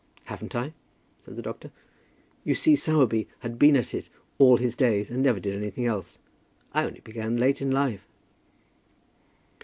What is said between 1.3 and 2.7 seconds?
the doctor. "You